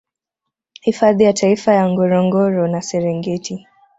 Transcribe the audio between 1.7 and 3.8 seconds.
ya Ngorongoro na Serengeti